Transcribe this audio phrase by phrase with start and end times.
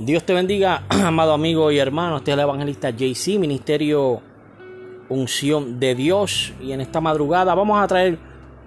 [0.00, 2.16] Dios te bendiga, amado amigo y hermano.
[2.16, 4.22] Este es el evangelista JC, Ministerio
[5.10, 6.54] Unción de Dios.
[6.62, 8.18] Y en esta madrugada vamos a traer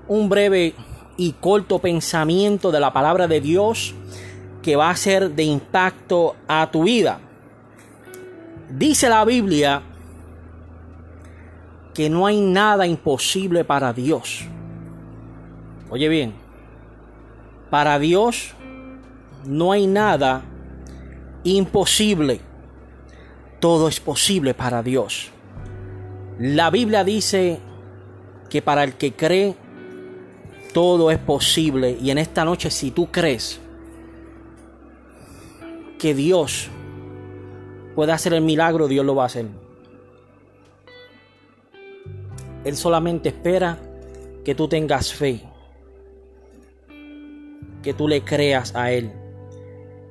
[0.08, 0.76] un breve
[1.18, 3.96] y corto pensamiento de la palabra de Dios
[4.62, 7.20] que va a ser de impacto a tu vida.
[8.70, 9.82] Dice la Biblia
[11.96, 14.46] que no hay nada imposible para Dios.
[15.90, 16.36] Oye bien,
[17.72, 18.54] para Dios
[19.48, 20.44] no hay nada
[21.44, 22.42] imposible.
[23.60, 25.32] Todo es posible para Dios.
[26.40, 27.60] La Biblia dice
[28.50, 29.56] que para el que cree,
[30.74, 31.98] todo es posible.
[32.02, 33.60] Y en esta noche, si tú crees
[36.00, 36.70] que Dios
[37.96, 39.46] puede hacer el milagro, Dios lo va a hacer.
[42.66, 43.78] Él solamente espera
[44.44, 45.42] que tú tengas fe,
[47.82, 49.23] que tú le creas a Él.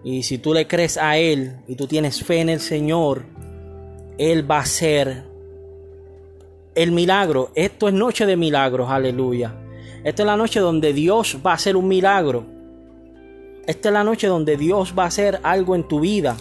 [0.04, 3.24] Y si tú le crees a Él y tú tienes fe en el Señor,
[4.18, 5.24] Él va a hacer
[6.74, 7.50] el milagro.
[7.54, 9.54] Esto es noche de milagros, aleluya.
[10.04, 12.44] Esta es la noche donde Dios va a hacer un milagro.
[13.66, 16.36] Esta es la noche donde Dios va a hacer algo en tu vida.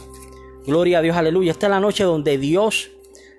[0.65, 1.51] Gloria a Dios, aleluya.
[1.51, 2.89] Esta es la noche donde Dios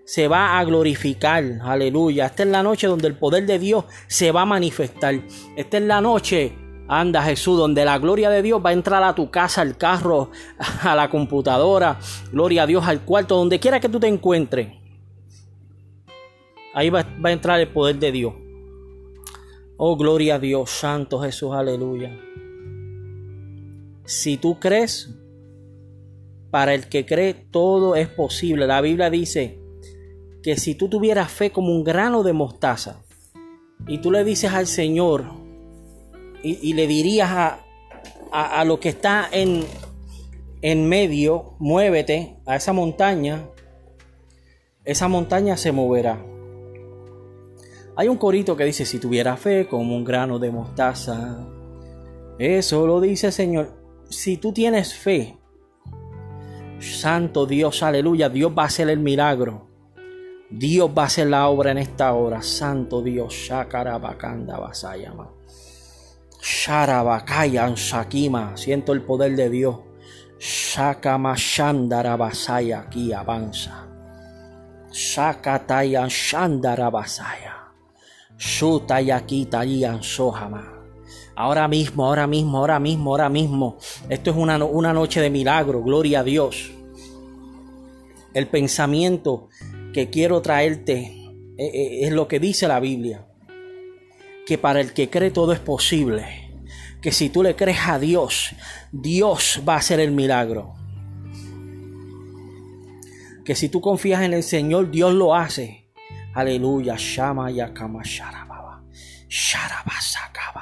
[0.05, 2.27] se va a glorificar, aleluya.
[2.27, 5.20] Esta es la noche donde el poder de Dios se va a manifestar.
[5.57, 6.53] Esta es la noche
[6.88, 10.30] Anda Jesús, donde la gloria de Dios va a entrar a tu casa, al carro,
[10.83, 11.98] a la computadora,
[12.33, 14.69] gloria a Dios, al cuarto, donde quiera que tú te encuentres.
[16.74, 18.34] Ahí va, va a entrar el poder de Dios.
[19.77, 22.19] Oh, gloria a Dios, Santo Jesús, aleluya.
[24.05, 25.11] Si tú crees,
[26.52, 28.67] para el que cree todo es posible.
[28.67, 29.58] La Biblia dice
[30.42, 33.02] que si tú tuvieras fe como un grano de mostaza
[33.89, 35.24] y tú le dices al Señor,
[36.43, 37.61] y, le dirías a,
[38.31, 39.64] a, lo que está en,
[40.61, 43.48] en medio, muévete a esa montaña,
[44.85, 46.25] esa montaña se moverá.
[47.95, 51.47] Hay un corito que dice, si tuviera fe como un grano de mostaza.
[52.39, 53.83] Eso lo dice el Señor.
[54.08, 55.36] Si tú tienes fe,
[56.79, 59.69] Santo Dios, aleluya, Dios va a hacer el milagro.
[60.51, 62.42] Dios va a hacer la obra en esta hora.
[62.42, 65.31] Santo Dios, Shakarabakanda Basayama.
[66.42, 69.77] Sharabakayan Shakima, siento el poder de Dios.
[70.41, 73.86] Shakama Shandarabasaya aquí avanza.
[74.91, 77.70] Shakatayan Shandarabasaya.
[78.36, 80.83] Shutayaki Tayan Sohama.
[81.36, 83.79] Ahora mismo, ahora mismo, ahora mismo, ahora mismo.
[84.08, 86.73] Esto es una, una noche de milagro, gloria a Dios.
[88.35, 89.48] El pensamiento
[89.95, 90.98] que quiero traerte
[91.57, 93.29] eh, eh, es lo que dice la Biblia
[94.47, 96.51] que para el que cree todo es posible.
[97.01, 98.55] Que si tú le crees a Dios,
[98.92, 100.75] Dios va a hacer el milagro.
[103.45, 105.91] Que si tú confías en el Señor, Dios lo hace.
[106.35, 106.95] Aleluya.
[106.97, 108.85] Shama yakama sharababa.
[109.29, 110.61] Sharabasakababa.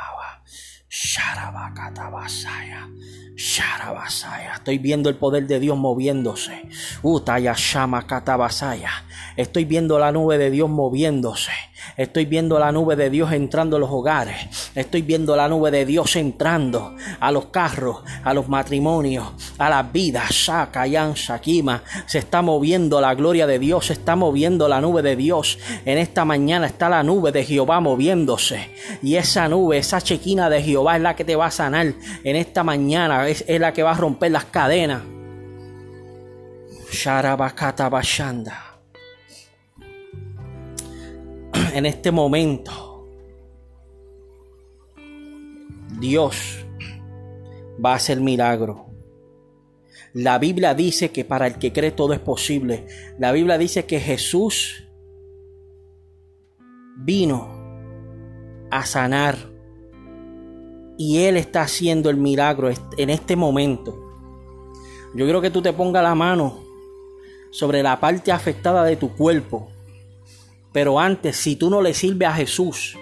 [0.91, 2.91] Sharabakatabasaya.
[3.37, 4.55] Sharabasaya.
[4.55, 6.69] Estoy viendo el poder de Dios moviéndose.
[7.03, 8.91] Utaya shama katabasaya.
[9.37, 11.53] Estoy viendo la nube de Dios moviéndose.
[11.97, 14.71] Estoy viendo la nube de Dios entrando a los hogares.
[14.75, 19.27] Estoy viendo la nube de Dios entrando a los carros, a los matrimonios,
[19.59, 20.31] a las vidas.
[20.31, 21.83] Shakayan Shakima.
[22.07, 23.87] Se está moviendo la gloria de Dios.
[23.87, 25.59] Se está moviendo la nube de Dios.
[25.84, 28.71] En esta mañana está la nube de Jehová moviéndose.
[29.03, 31.95] Y esa nube, esa chequina de Jehová es la que te va a sanar.
[32.25, 35.03] En esta mañana es, es la que va a romper las cadenas.
[41.73, 43.07] En este momento,
[46.01, 46.65] Dios
[47.85, 48.87] va a hacer milagro.
[50.13, 52.87] La Biblia dice que para el que cree todo es posible.
[53.19, 54.89] La Biblia dice que Jesús
[56.97, 57.49] vino
[58.71, 59.50] a sanar
[61.01, 63.97] y Él está haciendo el milagro en este momento.
[65.15, 66.61] Yo quiero que tú te pongas la mano
[67.51, 69.71] sobre la parte afectada de tu cuerpo
[70.73, 72.97] pero antes, si tú no le sirves a Jesús,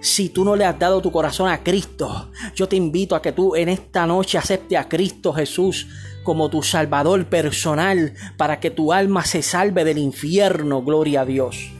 [0.00, 3.32] si tú no le has dado tu corazón a Cristo, yo te invito a que
[3.32, 5.86] tú en esta noche acepte a Cristo Jesús
[6.22, 10.82] como tu Salvador personal para que tu alma se salve del infierno.
[10.82, 11.75] Gloria a Dios.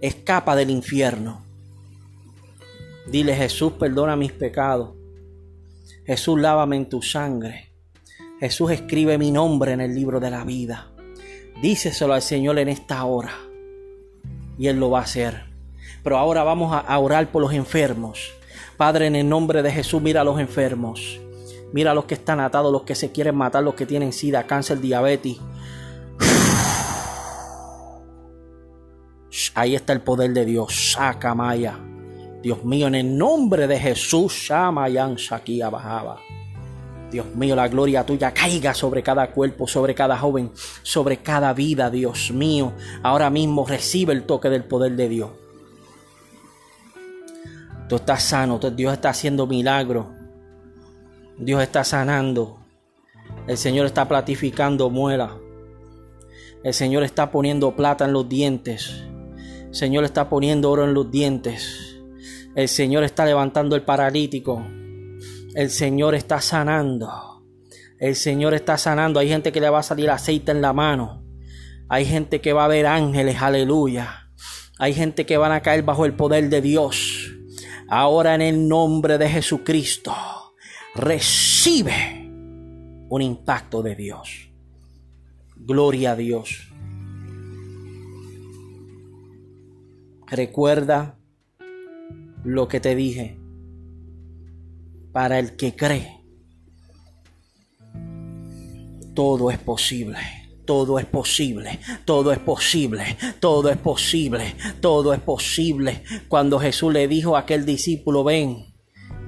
[0.00, 1.42] Escapa del infierno.
[3.10, 4.96] Dile Jesús, perdona mis pecados
[6.06, 7.72] Jesús, lávame en tu sangre.
[8.38, 10.92] Jesús, escribe mi nombre en el libro de la vida.
[11.60, 13.32] Díceselo al Señor en esta hora.
[14.56, 15.46] Y Él lo va a hacer.
[16.04, 18.32] Pero ahora vamos a orar por los enfermos.
[18.76, 21.20] Padre, en el nombre de Jesús, mira a los enfermos.
[21.72, 24.46] Mira a los que están atados, los que se quieren matar, los que tienen sida,
[24.46, 25.38] cáncer, diabetes.
[29.56, 30.92] Ahí está el poder de Dios.
[30.92, 31.78] Saca Maya.
[32.42, 36.20] Dios mío, en el nombre de Jesús, Shamayan Shakia Bajaba.
[37.10, 41.88] Dios mío, la gloria tuya caiga sobre cada cuerpo, sobre cada joven, sobre cada vida,
[41.88, 42.74] Dios mío.
[43.02, 45.30] Ahora mismo recibe el toque del poder de Dios.
[47.88, 50.06] Tú estás sano, Dios está haciendo milagros.
[51.38, 52.58] Dios está sanando.
[53.46, 55.34] El Señor está platificando muela.
[56.62, 59.02] El Señor está poniendo plata en los dientes.
[59.68, 61.98] El Señor está poniendo oro en los dientes.
[62.54, 64.66] El Señor está levantando el paralítico.
[65.54, 67.44] El Señor está sanando.
[67.98, 69.20] El Señor está sanando.
[69.20, 71.24] Hay gente que le va a salir aceite en la mano.
[71.88, 74.30] Hay gente que va a ver ángeles, aleluya.
[74.78, 77.32] Hay gente que van a caer bajo el poder de Dios.
[77.88, 80.14] Ahora en el nombre de Jesucristo,
[80.94, 82.28] recibe
[83.08, 84.50] un impacto de Dios.
[85.56, 86.72] Gloria a Dios.
[90.26, 91.18] Recuerda
[92.44, 93.38] lo que te dije.
[95.12, 96.20] Para el que cree,
[99.14, 100.18] todo es posible.
[100.66, 106.02] Todo es posible, todo es posible, todo es posible, todo es posible.
[106.26, 108.74] Cuando Jesús le dijo a aquel discípulo, ven,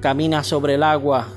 [0.00, 1.28] camina sobre el agua.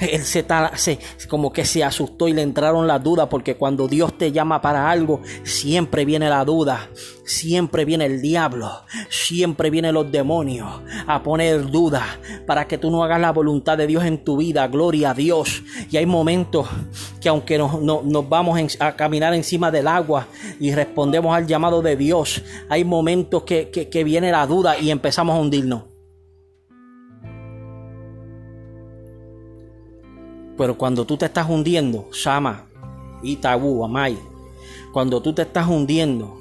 [0.00, 0.44] Él se,
[0.76, 0.98] se,
[1.28, 4.90] como que se asustó y le entraron las dudas porque cuando Dios te llama para
[4.90, 6.88] algo, siempre viene la duda,
[7.24, 8.70] siempre viene el diablo,
[9.08, 10.68] siempre vienen los demonios
[11.06, 12.04] a poner dudas
[12.46, 15.62] para que tú no hagas la voluntad de Dios en tu vida, gloria a Dios.
[15.90, 16.66] Y hay momentos
[17.20, 20.26] que aunque nos, nos vamos a caminar encima del agua
[20.58, 24.90] y respondemos al llamado de Dios, hay momentos que, que, que viene la duda y
[24.90, 25.89] empezamos a hundirnos.
[30.60, 32.66] Pero cuando tú te estás hundiendo, Sama,
[33.22, 34.18] Itaú, Amay,
[34.92, 36.38] cuando tú te estás hundiendo,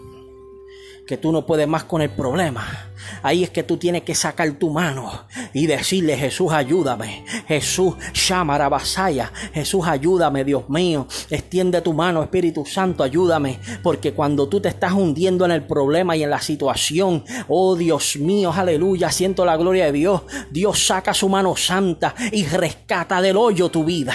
[1.09, 2.91] que tú no puedes más con el problema.
[3.23, 7.25] Ahí es que tú tienes que sacar tu mano y decirle, Jesús, ayúdame.
[7.47, 9.31] Jesús, Shamarabasaya.
[9.51, 11.07] Jesús, ayúdame, Dios mío.
[11.31, 13.57] Extiende tu mano, Espíritu Santo, ayúdame.
[13.81, 18.17] Porque cuando tú te estás hundiendo en el problema y en la situación, oh Dios
[18.17, 20.21] mío, aleluya, siento la gloria de Dios.
[20.51, 24.13] Dios saca su mano santa y rescata del hoyo tu vida.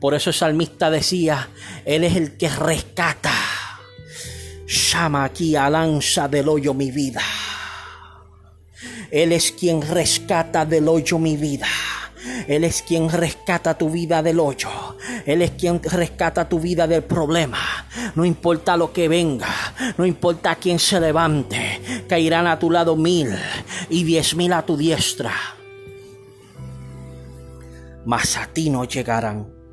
[0.00, 1.50] Por eso el salmista decía,
[1.84, 3.53] Él es el que rescata
[4.74, 7.22] Llama aquí a lanza del hoyo mi vida.
[9.08, 11.68] Él es quien rescata del hoyo mi vida.
[12.48, 14.68] Él es quien rescata tu vida del hoyo.
[15.26, 17.86] Él es quien rescata tu vida del problema.
[18.16, 19.46] No importa lo que venga,
[19.96, 23.32] no importa quién se levante, caerán a tu lado mil
[23.90, 25.32] y diez mil a tu diestra.
[28.04, 29.63] Mas a ti no llegarán.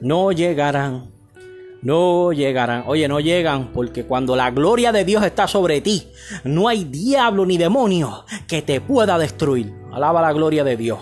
[0.00, 1.10] No llegarán.
[1.82, 2.84] No llegarán.
[2.86, 6.08] Oye, no llegan porque cuando la gloria de Dios está sobre ti,
[6.44, 9.72] no hay diablo ni demonio que te pueda destruir.
[9.92, 10.98] Alaba la gloria de Dios.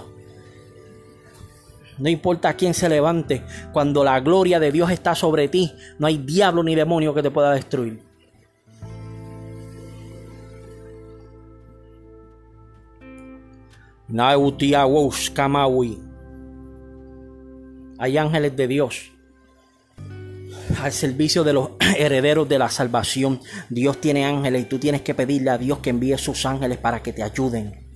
[1.99, 6.19] No importa quién se levante, cuando la gloria de Dios está sobre ti, no hay
[6.19, 8.01] diablo ni demonio que te pueda destruir.
[15.35, 16.08] Kamawi.
[17.99, 19.13] Hay ángeles de Dios
[20.83, 23.41] al servicio de los herederos de la salvación.
[23.69, 27.03] Dios tiene ángeles y tú tienes que pedirle a Dios que envíe sus ángeles para
[27.03, 27.87] que te ayuden.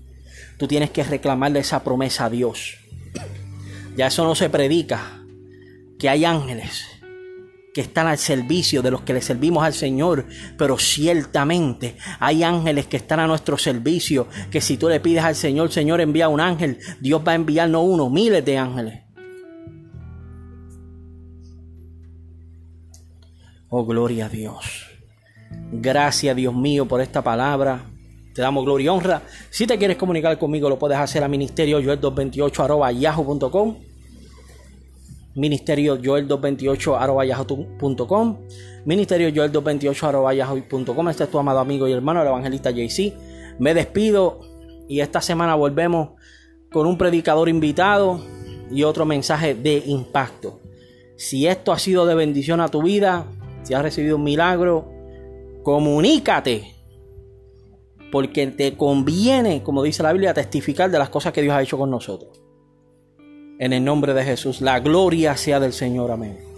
[0.59, 2.78] Tú tienes que reclamarle esa promesa a Dios.
[3.97, 5.23] Ya eso no se predica,
[5.99, 6.85] que hay ángeles
[7.75, 10.26] que están al servicio de los que le servimos al Señor,
[10.59, 15.37] pero ciertamente hay ángeles que están a nuestro servicio, que si tú le pides al
[15.37, 19.01] Señor, Señor envía un ángel, Dios va a enviar no uno, miles de ángeles.
[23.75, 24.85] Oh, gloria a Dios.
[25.73, 27.87] Gracias, Dios mío, por esta palabra.
[28.35, 29.23] Te damos gloria y honra.
[29.49, 33.76] Si te quieres comunicar conmigo, lo puedes hacer a ministerio joel228 yahoo.com.
[35.37, 38.38] Ministerio joel228 yahoo.com.
[38.85, 41.09] Ministerio joel228 yahoo.com.
[41.09, 43.14] Este es tu amado amigo y hermano, el evangelista JC.
[43.59, 44.41] Me despido
[44.87, 46.11] y esta semana volvemos
[46.71, 48.23] con un predicador invitado
[48.71, 50.61] y otro mensaje de impacto.
[51.17, 53.26] Si esto ha sido de bendición a tu vida,
[53.62, 54.90] si has recibido un milagro,
[55.62, 56.75] comunícate.
[58.11, 61.78] Porque te conviene, como dice la Biblia, testificar de las cosas que Dios ha hecho
[61.78, 62.42] con nosotros.
[63.59, 66.11] En el nombre de Jesús, la gloria sea del Señor.
[66.11, 66.51] Amén.